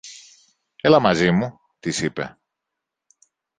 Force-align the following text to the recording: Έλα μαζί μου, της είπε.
Έλα 0.81 0.99
μαζί 0.99 1.31
μου, 1.31 1.59
της 1.79 2.01
είπε. 2.01 2.37